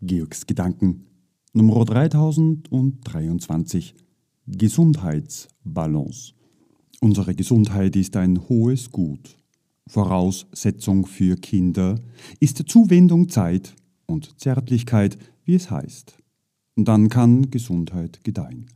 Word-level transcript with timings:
Georgs 0.00 0.46
Gedanken 0.46 1.06
Nummer 1.52 1.84
3023 1.84 3.96
Gesundheitsbalance. 4.46 6.34
Unsere 7.00 7.34
Gesundheit 7.34 7.96
ist 7.96 8.16
ein 8.16 8.48
hohes 8.48 8.92
Gut. 8.92 9.36
Voraussetzung 9.88 11.04
für 11.04 11.34
Kinder 11.34 11.96
ist 12.38 12.62
Zuwendung, 12.68 13.28
Zeit 13.28 13.74
und 14.06 14.38
Zärtlichkeit, 14.38 15.18
wie 15.44 15.56
es 15.56 15.68
heißt. 15.68 16.16
Dann 16.76 17.08
kann 17.08 17.50
Gesundheit 17.50 18.22
gedeihen. 18.22 18.66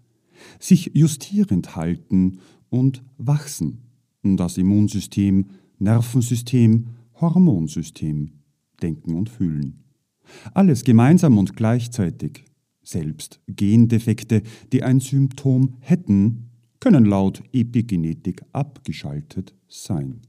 Sich 0.59 0.91
justierend 0.93 1.77
halten 1.77 2.41
und 2.69 3.05
wachsen. 3.17 3.83
Das 4.25 4.59
Immunsystem, 4.59 5.51
Nervensystem, 5.79 6.89
Hormonsystem, 7.21 8.33
Denken 8.83 9.15
und 9.15 9.31
Fühlen. 9.31 9.82
Alles 10.55 10.85
gemeinsam 10.85 11.39
und 11.39 11.57
gleichzeitig. 11.57 12.45
Selbst 12.83 13.41
Gendefekte, 13.47 14.43
die 14.73 14.83
ein 14.83 15.01
Symptom 15.01 15.77
hätten, 15.81 16.51
können 16.81 17.05
laut 17.05 17.43
Epigenetik 17.53 18.43
abgeschaltet 18.53 19.55
sein. 19.69 20.21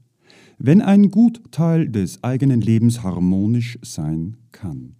Wenn 0.58 0.80
ein 0.80 1.10
Gutteil 1.10 1.88
des 1.88 2.22
eigenen 2.22 2.60
Lebens 2.60 3.02
harmonisch 3.02 3.78
sein 3.82 4.36
kann. 4.52 4.94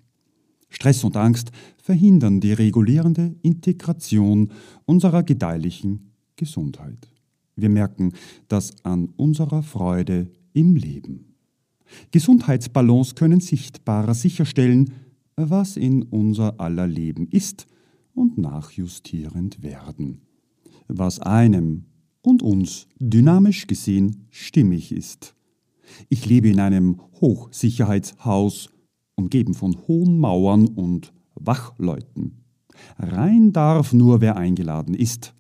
Stress 0.69 1.05
und 1.05 1.17
Angst 1.17 1.53
verhindern 1.77 2.41
die 2.41 2.53
regulierende 2.53 3.37
Integration 3.43 4.51
unserer 4.85 5.23
gedeihlichen 5.23 6.11
Gesundheit. 6.35 7.09
Wir 7.55 7.69
merken 7.69 8.13
das 8.49 8.85
an 8.85 9.11
unserer 9.17 9.63
Freude 9.63 10.31
im 10.53 10.75
Leben. 10.75 11.34
Gesundheitsbalance 12.11 13.15
können 13.15 13.41
sichtbarer 13.41 14.15
sicherstellen, 14.15 14.93
was 15.37 15.77
in 15.77 16.03
unser 16.03 16.61
aller 16.61 16.87
Leben 16.87 17.29
ist 17.29 17.67
und 18.15 18.39
nachjustierend 18.39 19.63
werden. 19.63 20.21
Was 20.89 21.19
einem 21.21 21.85
und 22.23 22.43
uns 22.43 22.87
dynamisch 22.99 23.67
gesehen 23.67 24.27
stimmig 24.31 24.93
ist. 24.93 25.35
Ich 26.09 26.27
lebe 26.27 26.49
in 26.49 26.61
einem 26.61 27.01
Hochsicherheitshaus, 27.21 28.71
umgeben 29.17 29.55
von 29.55 29.77
hohen 29.87 30.19
Mauern 30.19 30.67
und 30.69 31.13
Wachleuten. 31.35 32.45
Rein 32.99 33.53
darf 33.53 33.93
nur 33.93 34.21
wer 34.21 34.37
eingeladen 34.37 34.95
ist. 34.95 35.35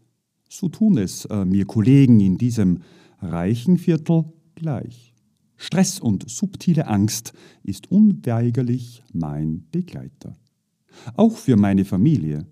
So 0.48 0.68
tun 0.68 0.98
es 0.98 1.24
äh, 1.26 1.44
mir 1.44 1.64
Kollegen 1.64 2.20
in 2.20 2.38
diesem 2.38 2.80
reichen 3.20 3.78
Viertel 3.78 4.24
gleich. 4.54 5.13
Stress 5.56 6.00
und 6.00 6.28
subtile 6.28 6.86
Angst 6.86 7.32
ist 7.62 7.90
unweigerlich 7.90 9.02
mein 9.12 9.66
Begleiter. 9.70 10.36
Auch 11.16 11.36
für 11.36 11.56
meine 11.56 11.84
Familie. 11.84 12.46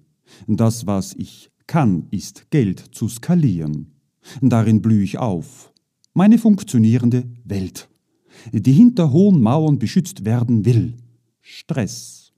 Das, 0.47 0.87
was 0.87 1.15
ich 1.15 1.51
kann, 1.67 2.07
ist 2.11 2.51
Geld 2.51 2.81
zu 2.81 3.09
skalieren. 3.09 3.93
Darin 4.41 4.83
blühe 4.83 5.03
ich 5.03 5.19
auf. 5.19 5.73
Meine 6.15 6.39
funktionierende 6.39 7.25
Welt, 7.45 7.89
die 8.53 8.73
hinter 8.73 9.13
hohen 9.13 9.41
Mauern 9.41 9.79
beschützt 9.79 10.25
werden 10.25 10.65
will. 10.65 10.95
Stress. 11.41 12.33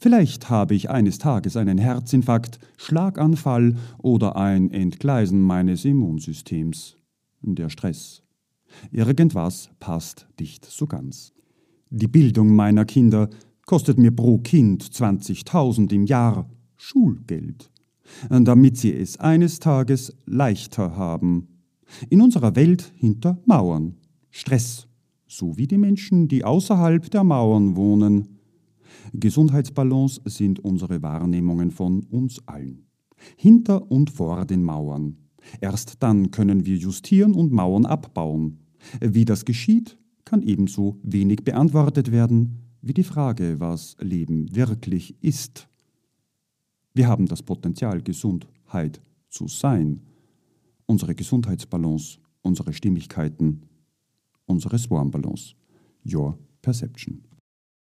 Vielleicht 0.00 0.50
habe 0.50 0.74
ich 0.74 0.90
eines 0.90 1.18
Tages 1.18 1.56
einen 1.56 1.78
Herzinfarkt, 1.78 2.58
Schlaganfall 2.76 3.76
oder 3.98 4.36
ein 4.36 4.70
Entgleisen 4.70 5.40
meines 5.40 5.84
Immunsystems. 5.84 6.96
Der 7.42 7.68
Stress 7.68 8.22
Irgendwas 8.90 9.70
passt 9.80 10.26
nicht 10.38 10.64
so 10.64 10.86
ganz. 10.86 11.32
Die 11.90 12.08
Bildung 12.08 12.54
meiner 12.54 12.84
Kinder 12.84 13.28
kostet 13.66 13.98
mir 13.98 14.10
pro 14.10 14.38
Kind 14.38 14.82
20.000 14.84 15.92
im 15.92 16.06
Jahr 16.06 16.48
Schulgeld, 16.76 17.70
damit 18.28 18.76
sie 18.76 18.92
es 18.92 19.18
eines 19.18 19.58
Tages 19.58 20.16
leichter 20.26 20.96
haben. 20.96 21.48
In 22.10 22.20
unserer 22.20 22.56
Welt 22.56 22.92
hinter 22.96 23.38
Mauern. 23.46 23.96
Stress, 24.30 24.88
so 25.26 25.56
wie 25.56 25.66
die 25.66 25.78
Menschen, 25.78 26.28
die 26.28 26.44
außerhalb 26.44 27.10
der 27.10 27.24
Mauern 27.24 27.76
wohnen. 27.76 28.40
Gesundheitsbalance 29.12 30.20
sind 30.24 30.60
unsere 30.60 31.02
Wahrnehmungen 31.02 31.70
von 31.70 32.02
uns 32.10 32.40
allen. 32.46 32.86
Hinter 33.36 33.90
und 33.90 34.10
vor 34.10 34.44
den 34.44 34.64
Mauern. 34.64 35.16
Erst 35.60 36.02
dann 36.02 36.30
können 36.30 36.66
wir 36.66 36.76
justieren 36.76 37.34
und 37.34 37.52
Mauern 37.52 37.86
abbauen. 37.86 38.63
Wie 39.00 39.24
das 39.24 39.44
geschieht, 39.44 39.98
kann 40.24 40.42
ebenso 40.42 40.98
wenig 41.02 41.44
beantwortet 41.44 42.10
werden 42.10 42.60
wie 42.80 42.94
die 42.94 43.04
Frage, 43.04 43.60
was 43.60 43.96
Leben 44.00 44.54
wirklich 44.54 45.14
ist. 45.22 45.68
Wir 46.92 47.08
haben 47.08 47.26
das 47.26 47.42
Potenzial, 47.42 48.02
Gesundheit 48.02 49.00
zu 49.30 49.48
sein, 49.48 50.02
unsere 50.86 51.14
Gesundheitsbalance, 51.14 52.18
unsere 52.42 52.72
Stimmigkeiten, 52.72 53.62
unsere 54.44 54.78
Swarmbalance, 54.78 55.54
Your 56.04 56.38
Perception. 56.60 57.22